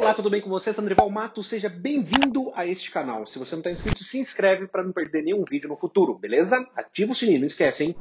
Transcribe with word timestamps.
Olá, 0.00 0.14
tudo 0.14 0.30
bem 0.30 0.40
com 0.40 0.48
você? 0.48 0.72
Sandrival 0.72 1.10
Mato, 1.10 1.42
seja 1.42 1.68
bem-vindo 1.68 2.50
a 2.54 2.64
este 2.66 2.90
canal. 2.90 3.26
Se 3.26 3.38
você 3.38 3.54
não 3.54 3.60
está 3.60 3.70
inscrito, 3.70 4.02
se 4.02 4.18
inscreve 4.18 4.66
para 4.66 4.82
não 4.82 4.92
perder 4.92 5.22
nenhum 5.22 5.44
vídeo 5.44 5.68
no 5.68 5.76
futuro, 5.76 6.14
beleza? 6.14 6.66
Ativa 6.74 7.12
o 7.12 7.14
sininho, 7.14 7.40
não 7.40 7.46
esquece, 7.46 7.84
hein? 7.84 7.96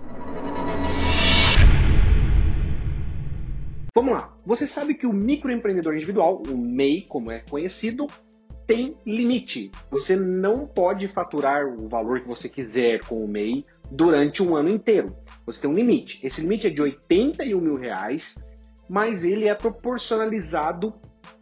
Vamos 3.94 4.14
lá. 4.14 4.34
Você 4.46 4.66
sabe 4.66 4.96
que 4.96 5.06
o 5.06 5.12
microempreendedor 5.12 5.94
individual, 5.94 6.42
o 6.50 6.58
MEI, 6.58 7.02
como 7.02 7.34
é 7.34 7.40
conhecido, 7.40 8.08
tem 8.66 8.96
limite. 9.06 9.70
Você 9.92 10.16
não 10.16 10.66
pode 10.66 11.06
faturar 11.10 11.66
o 11.66 11.90
valor 11.90 12.22
que 12.22 12.28
você 12.30 12.48
quiser 12.48 13.02
com 13.08 13.20
o 13.20 13.28
MEI 13.28 13.66
durante 13.92 14.42
um 14.42 14.56
ano 14.56 14.70
inteiro. 14.70 15.18
Você 15.46 15.64
tem 15.64 15.70
um 15.70 15.76
limite. 15.76 16.26
Esse 16.26 16.40
limite 16.40 16.68
é 16.68 16.70
de 16.70 16.82
81 16.82 17.60
mil 17.60 17.76
reais, 17.76 18.42
mas 18.88 19.26
ele 19.26 19.50
é 19.50 19.54
proporcionalizado 19.54 20.94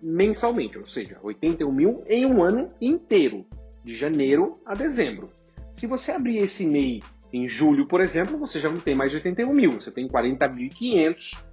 mensalmente, 0.02 0.78
ou 0.78 0.88
seja, 0.88 1.18
81 1.23 1.71
mil 1.71 2.04
em 2.07 2.25
um 2.25 2.43
ano 2.43 2.68
inteiro, 2.82 3.46
de 3.84 3.96
janeiro 3.96 4.54
a 4.65 4.74
dezembro. 4.74 5.29
Se 5.74 5.88
você 5.88 6.11
abrir 6.11 6.38
esse 6.38 6.65
MEI 6.65 7.01
em 7.32 7.47
julho, 7.47 7.87
por 7.87 8.01
exemplo, 8.01 8.37
você 8.37 8.60
já 8.60 8.70
não 8.70 8.79
tem 8.79 8.96
mais 8.96 9.14
81 9.14 9.54
mil, 9.54 9.71
você 9.71 9.92
tem 9.92 10.07
40.500 10.07 11.46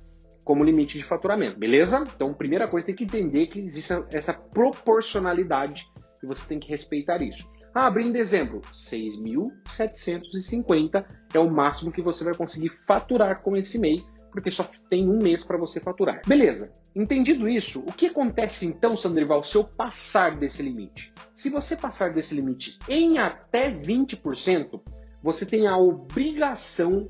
como 0.45 0.63
limite 0.63 0.99
de 0.99 1.05
faturamento, 1.05 1.59
beleza? 1.59 2.07
Então, 2.15 2.35
primeira 2.35 2.69
coisa, 2.69 2.87
tem 2.87 2.95
que 2.95 3.05
entender 3.05 3.47
que 3.47 3.59
existe 3.59 3.95
essa 4.13 4.35
proporcionalidade 4.35 5.87
e 6.23 6.27
você 6.27 6.47
tem 6.47 6.59
que 6.59 6.69
respeitar 6.69 7.23
isso. 7.23 7.51
Ah, 7.75 7.87
abrindo 7.87 8.11
em 8.11 8.13
dezembro, 8.13 8.61
6.750 8.73 11.03
é 11.35 11.39
o 11.39 11.51
máximo 11.53 11.91
que 11.91 12.03
você 12.03 12.23
vai 12.23 12.35
conseguir 12.35 12.69
faturar 12.87 13.41
com 13.43 13.57
esse 13.57 13.81
MEI, 13.81 13.97
porque 14.35 14.51
só 14.51 14.69
tem 14.89 15.09
um 15.09 15.17
mês 15.17 15.45
para 15.45 15.57
você 15.57 15.79
faturar. 15.79 16.21
Beleza, 16.27 16.73
entendido 16.95 17.49
isso, 17.49 17.79
o 17.81 17.93
que 17.93 18.07
acontece 18.07 18.67
então, 18.67 18.97
Sandrival, 18.97 19.45
se 19.45 19.57
eu 19.57 19.63
passar 19.63 20.37
desse 20.37 20.61
limite? 20.61 21.13
Se 21.37 21.49
você 21.49 21.77
passar 21.77 22.13
desse 22.13 22.35
limite 22.35 22.77
em 22.89 23.19
até 23.19 23.71
20%, 23.71 24.81
você 25.23 25.47
tem 25.47 25.69
a 25.69 25.77
obrigação 25.77 27.09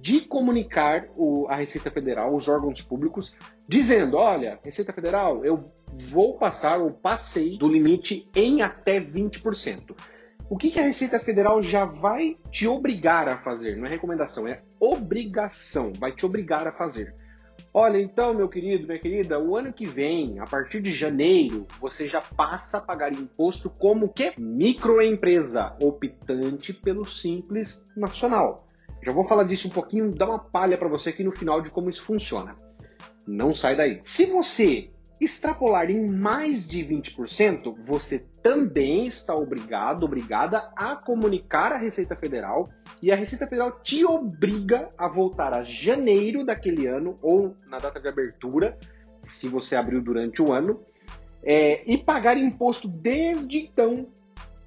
de 0.00 0.22
comunicar 0.22 1.08
o, 1.16 1.46
a 1.48 1.56
Receita 1.56 1.90
Federal, 1.90 2.34
os 2.34 2.48
órgãos 2.48 2.80
públicos, 2.80 3.36
dizendo: 3.68 4.16
olha, 4.16 4.58
Receita 4.64 4.94
Federal, 4.94 5.44
eu 5.44 5.62
vou 6.08 6.38
passar 6.38 6.80
ou 6.80 6.90
passei 6.90 7.58
do 7.58 7.68
limite 7.68 8.28
em 8.34 8.62
até 8.62 8.98
20%. 8.98 9.94
O 10.52 10.56
que, 10.58 10.70
que 10.70 10.78
a 10.78 10.82
Receita 10.82 11.18
Federal 11.18 11.62
já 11.62 11.86
vai 11.86 12.34
te 12.50 12.68
obrigar 12.68 13.26
a 13.26 13.38
fazer? 13.38 13.74
Não 13.74 13.86
é 13.86 13.88
recomendação, 13.88 14.46
é 14.46 14.60
obrigação, 14.78 15.94
vai 15.98 16.12
te 16.12 16.26
obrigar 16.26 16.68
a 16.68 16.72
fazer. 16.72 17.14
Olha, 17.72 17.96
então, 17.96 18.34
meu 18.34 18.50
querido, 18.50 18.86
minha 18.86 18.98
querida, 18.98 19.40
o 19.40 19.56
ano 19.56 19.72
que 19.72 19.86
vem, 19.86 20.38
a 20.40 20.44
partir 20.44 20.82
de 20.82 20.92
janeiro, 20.92 21.66
você 21.80 22.06
já 22.06 22.20
passa 22.20 22.76
a 22.76 22.80
pagar 22.82 23.14
imposto 23.14 23.70
como 23.70 24.10
que 24.10 24.34
microempresa, 24.38 25.74
optante 25.80 26.74
pelo 26.74 27.06
Simples 27.06 27.82
Nacional. 27.96 28.66
Já 29.02 29.10
vou 29.10 29.26
falar 29.26 29.44
disso 29.44 29.68
um 29.68 29.70
pouquinho, 29.70 30.10
dar 30.10 30.28
uma 30.28 30.38
palha 30.38 30.76
para 30.76 30.86
você 30.86 31.08
aqui 31.08 31.24
no 31.24 31.34
final 31.34 31.62
de 31.62 31.70
como 31.70 31.88
isso 31.88 32.04
funciona. 32.04 32.54
Não 33.26 33.54
sai 33.54 33.74
daí. 33.74 34.00
Se 34.02 34.26
você 34.26 34.91
extrapolar 35.24 35.90
em 35.90 36.10
mais 36.10 36.66
de 36.66 36.84
20%, 36.84 37.72
você 37.86 38.18
também 38.42 39.06
está 39.06 39.34
obrigado, 39.34 40.04
obrigada 40.04 40.70
a 40.76 40.96
comunicar 40.96 41.72
à 41.72 41.76
Receita 41.76 42.16
Federal 42.16 42.68
e 43.00 43.12
a 43.12 43.14
Receita 43.14 43.46
Federal 43.46 43.80
te 43.82 44.04
obriga 44.04 44.88
a 44.98 45.08
voltar 45.08 45.56
a 45.56 45.62
janeiro 45.62 46.44
daquele 46.44 46.86
ano 46.86 47.14
ou 47.22 47.54
na 47.68 47.78
data 47.78 48.00
de 48.00 48.08
abertura, 48.08 48.76
se 49.22 49.48
você 49.48 49.76
abriu 49.76 50.02
durante 50.02 50.42
o 50.42 50.52
ano, 50.52 50.82
é, 51.44 51.82
e 51.90 51.96
pagar 51.96 52.36
imposto 52.36 52.88
desde 52.88 53.58
então 53.58 54.08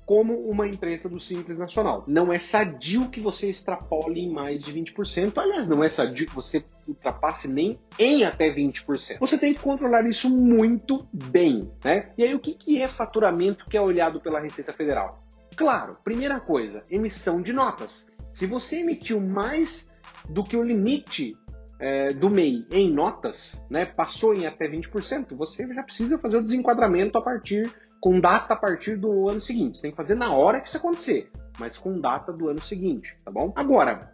como 0.06 0.40
uma 0.42 0.68
empresa 0.68 1.10
do 1.10 1.20
Simples 1.20 1.58
Nacional. 1.58 2.04
Não 2.08 2.32
é 2.32 2.38
sadio 2.38 3.10
que 3.10 3.20
você 3.20 3.50
extrapole 3.50 4.22
em 4.22 4.30
mais 4.30 4.64
de 4.64 4.72
20%. 4.72 5.38
Aliás, 5.38 5.68
não 5.68 5.84
é 5.84 5.90
sadio 5.90 6.28
que 6.28 6.36
você 6.36 6.64
ultrapasse 6.88 7.48
nem 7.48 7.80
em 7.98 8.24
até 8.24 8.52
20%. 8.52 9.18
Você 9.20 9.38
tem 9.38 9.54
que 9.54 9.60
controlar 9.60 10.06
isso 10.06 10.30
muito 10.30 11.08
bem, 11.12 11.72
né? 11.84 12.12
E 12.18 12.24
aí, 12.24 12.36
o 12.36 12.40
que, 12.40 12.54
que 12.54 12.82
é 12.82 12.88
faturamento 12.88 13.66
que 13.66 13.76
é 13.76 13.82
olhado 13.82 14.22
pela 14.22 14.40
Receita 14.40 14.72
Federal? 14.72 15.26
Claro, 15.56 15.98
primeira 16.04 16.40
coisa, 16.40 16.84
emissão 16.90 17.42
de 17.42 17.54
notas. 17.54 18.08
Se 18.34 18.46
você 18.46 18.82
emitiu 18.82 19.20
mais 19.22 19.90
do 20.30 20.44
que 20.44 20.58
o 20.58 20.64
limite 20.64 21.38
é, 21.80 22.14
do 22.14 22.30
MEI 22.30 22.66
em 22.72 22.92
notas, 22.92 23.64
né, 23.70 23.86
passou 23.86 24.34
em 24.34 24.46
até 24.46 24.68
20%, 24.68 25.36
você 25.36 25.68
já 25.74 25.84
precisa 25.84 26.18
fazer 26.18 26.38
o 26.38 26.44
desenquadramento 26.44 27.18
a 27.18 27.22
partir, 27.22 27.72
com 28.00 28.20
data 28.20 28.54
a 28.54 28.58
partir 28.58 28.98
do 28.98 29.30
ano 29.30 29.42
seguinte. 29.42 29.78
Você 29.78 29.82
tem 29.84 29.92
que 29.92 29.98
fazer 29.98 30.16
na 30.16 30.34
hora 30.34 30.62
que 30.62 30.68
isso 30.68 30.78
acontecer, 30.78 31.30
mas 31.60 31.78
com 31.78 31.94
data 31.94 32.32
do 32.32 32.50
ano 32.50 32.62
seguinte, 32.62 33.16
tá 33.24 33.32
bom? 33.32 33.52
Agora, 33.56 34.14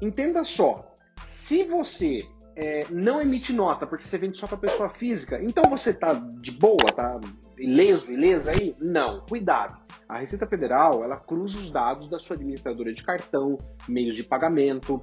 entenda 0.00 0.44
só, 0.44 0.94
se 1.22 1.64
você 1.64 2.20
é, 2.56 2.86
não 2.90 3.20
emite 3.20 3.52
nota 3.52 3.86
porque 3.86 4.06
você 4.06 4.16
vende 4.16 4.38
só 4.38 4.46
para 4.46 4.56
pessoa 4.56 4.88
física, 4.88 5.38
então 5.42 5.64
você 5.68 5.92
tá 5.92 6.14
de 6.14 6.50
boa, 6.50 6.86
tá 6.94 7.20
ileso, 7.58 8.10
ilesa 8.10 8.50
aí? 8.50 8.74
Não, 8.80 9.20
cuidado. 9.28 9.78
A 10.08 10.18
Receita 10.18 10.46
Federal, 10.46 11.04
ela 11.04 11.18
cruza 11.18 11.58
os 11.58 11.70
dados 11.70 12.08
da 12.08 12.18
sua 12.18 12.34
administradora 12.36 12.92
de 12.94 13.04
cartão, 13.04 13.58
meios 13.86 14.14
de 14.14 14.22
pagamento, 14.22 15.00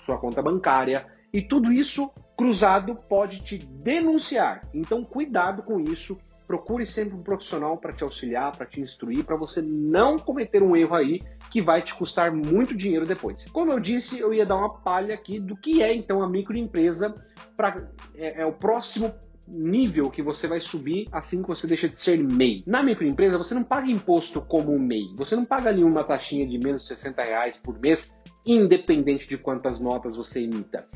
sua 0.00 0.18
conta 0.18 0.42
bancária, 0.42 1.06
e 1.32 1.40
tudo 1.40 1.72
isso 1.72 2.10
cruzado 2.36 2.96
pode 3.08 3.40
te 3.40 3.58
denunciar. 3.58 4.60
Então, 4.74 5.04
cuidado 5.04 5.62
com 5.62 5.80
isso. 5.80 6.18
Procure 6.46 6.84
sempre 6.84 7.14
um 7.14 7.22
profissional 7.22 7.78
para 7.78 7.92
te 7.92 8.02
auxiliar, 8.02 8.54
para 8.54 8.66
te 8.66 8.80
instruir, 8.80 9.24
para 9.24 9.36
você 9.36 9.62
não 9.62 10.18
cometer 10.18 10.62
um 10.62 10.76
erro 10.76 10.94
aí 10.94 11.20
que 11.50 11.62
vai 11.62 11.80
te 11.80 11.94
custar 11.94 12.32
muito 12.32 12.74
dinheiro 12.74 13.06
depois. 13.06 13.48
Como 13.50 13.72
eu 13.72 13.80
disse, 13.80 14.18
eu 14.18 14.34
ia 14.34 14.44
dar 14.44 14.56
uma 14.56 14.74
palha 14.80 15.14
aqui 15.14 15.38
do 15.38 15.56
que 15.56 15.82
é 15.82 15.94
então 15.94 16.22
a 16.22 16.28
microempresa. 16.28 17.14
Pra, 17.56 17.76
é, 18.16 18.42
é 18.42 18.46
o 18.46 18.52
próximo 18.52 19.14
nível 19.48 20.10
que 20.10 20.22
você 20.22 20.46
vai 20.46 20.60
subir 20.60 21.06
assim 21.12 21.42
que 21.42 21.48
você 21.48 21.66
deixa 21.66 21.88
de 21.88 21.98
ser 21.98 22.22
MEI. 22.22 22.62
Na 22.66 22.82
microempresa, 22.82 23.38
você 23.38 23.54
não 23.54 23.64
paga 23.64 23.90
imposto 23.90 24.40
como 24.42 24.78
MEI. 24.78 25.14
Você 25.16 25.36
não 25.36 25.44
paga 25.44 25.70
ali 25.70 25.82
uma 25.82 26.04
taxinha 26.04 26.46
de 26.46 26.58
menos 26.58 26.82
de 26.82 26.88
60 26.88 27.22
reais 27.22 27.56
por 27.56 27.78
mês, 27.78 28.14
independente 28.44 29.28
de 29.28 29.38
quantas 29.38 29.80
notas 29.80 30.16
você 30.16 30.40
emita. 30.40 30.86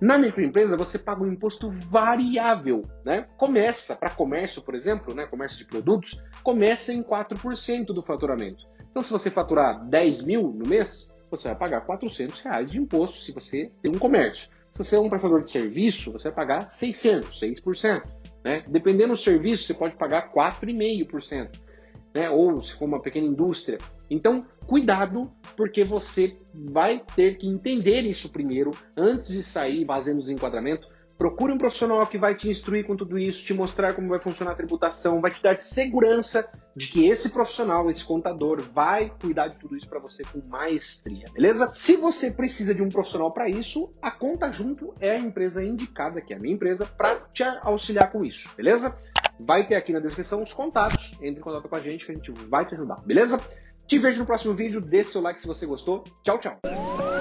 Na 0.00 0.18
microempresa, 0.18 0.76
você 0.76 0.98
paga 0.98 1.24
um 1.24 1.28
imposto 1.28 1.70
variável. 1.88 2.82
Né? 3.04 3.24
Começa, 3.36 3.94
para 3.94 4.10
comércio, 4.10 4.62
por 4.62 4.74
exemplo, 4.74 5.14
né, 5.14 5.26
comércio 5.26 5.58
de 5.58 5.66
produtos, 5.66 6.22
começa 6.42 6.92
em 6.92 7.02
4% 7.02 7.86
do 7.86 8.02
faturamento. 8.02 8.64
Então, 8.90 9.02
se 9.02 9.10
você 9.10 9.30
faturar 9.30 9.80
10 9.86 10.24
mil 10.24 10.42
no 10.42 10.68
mês, 10.68 11.12
você 11.30 11.48
vai 11.48 11.56
pagar 11.56 11.80
400 11.82 12.40
reais 12.40 12.70
de 12.70 12.78
imposto 12.78 13.20
se 13.20 13.32
você 13.32 13.70
tem 13.82 13.90
um 13.90 13.98
comércio. 13.98 14.48
Se 14.72 14.78
você 14.78 14.96
é 14.96 15.00
um 15.00 15.08
prestador 15.08 15.42
de 15.42 15.50
serviço, 15.50 16.12
você 16.12 16.24
vai 16.24 16.32
pagar 16.32 16.70
600, 16.70 17.40
6%. 17.40 18.02
Né? 18.44 18.62
Dependendo 18.68 19.12
do 19.12 19.18
serviço, 19.18 19.64
você 19.64 19.74
pode 19.74 19.96
pagar 19.96 20.28
4,5%. 20.28 21.60
Né? 22.14 22.30
Ou 22.30 22.62
se 22.62 22.74
for 22.74 22.84
uma 22.84 23.02
pequena 23.02 23.26
indústria. 23.26 23.78
Então, 24.08 24.40
cuidado, 24.66 25.32
porque 25.56 25.82
você 25.84 26.36
vai 26.52 27.02
ter 27.16 27.36
que 27.36 27.48
entender 27.48 28.02
isso 28.02 28.30
primeiro, 28.30 28.70
antes 28.96 29.30
de 29.30 29.42
sair 29.42 29.84
fazendo 29.84 30.20
os 30.20 30.30
enquadramentos, 30.30 30.86
Procure 31.16 31.52
um 31.52 31.58
profissional 31.58 32.04
que 32.06 32.18
vai 32.18 32.34
te 32.34 32.48
instruir 32.48 32.86
com 32.86 32.96
tudo 32.96 33.18
isso, 33.18 33.44
te 33.44 33.54
mostrar 33.54 33.94
como 33.94 34.08
vai 34.08 34.18
funcionar 34.18 34.52
a 34.52 34.54
tributação, 34.54 35.20
vai 35.20 35.30
te 35.30 35.42
dar 35.42 35.56
segurança 35.56 36.48
de 36.76 36.88
que 36.88 37.06
esse 37.06 37.30
profissional, 37.30 37.88
esse 37.88 38.04
contador, 38.04 38.60
vai 38.72 39.12
cuidar 39.20 39.48
de 39.48 39.58
tudo 39.58 39.76
isso 39.76 39.88
para 39.88 40.00
você 40.00 40.24
com 40.24 40.42
maestria, 40.48 41.26
beleza? 41.32 41.72
Se 41.74 41.96
você 41.96 42.30
precisa 42.32 42.74
de 42.74 42.82
um 42.82 42.88
profissional 42.88 43.32
para 43.32 43.48
isso, 43.48 43.92
a 44.02 44.10
Conta 44.10 44.50
Junto 44.52 44.92
é 45.00 45.12
a 45.12 45.18
empresa 45.18 45.64
indicada, 45.64 46.20
que 46.20 46.32
é 46.32 46.36
a 46.36 46.40
minha 46.40 46.54
empresa, 46.54 46.84
para 46.84 47.16
te 47.32 47.44
auxiliar 47.62 48.10
com 48.10 48.24
isso, 48.24 48.50
beleza? 48.56 48.98
Vai 49.38 49.66
ter 49.66 49.76
aqui 49.76 49.92
na 49.92 50.00
descrição 50.00 50.42
os 50.42 50.52
contatos, 50.52 51.12
entre 51.22 51.40
em 51.40 51.42
contato 51.42 51.68
com 51.68 51.76
a 51.76 51.80
gente 51.80 52.06
que 52.06 52.12
a 52.12 52.14
gente 52.14 52.32
vai 52.48 52.66
te 52.66 52.74
ajudar, 52.74 53.00
beleza? 53.04 53.40
Te 53.86 53.98
vejo 53.98 54.20
no 54.20 54.26
próximo 54.26 54.54
vídeo, 54.54 54.80
dê 54.80 55.04
seu 55.04 55.20
like 55.20 55.40
se 55.40 55.46
você 55.46 55.66
gostou. 55.66 56.02
Tchau, 56.22 56.38
tchau! 56.38 57.13